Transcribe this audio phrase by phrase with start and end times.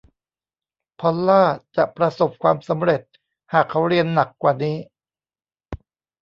[0.99, 1.41] พอลน่า
[1.75, 3.01] จะประสบความสำเร็จ
[3.53, 4.77] หากเขาเรียนหนักกว่านี้